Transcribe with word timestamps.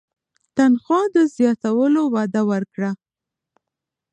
تنخوا 0.55 1.01
د 1.15 1.17
زیاتولو 1.35 2.01
وعده 2.13 2.41
ورکړه. 2.51 2.91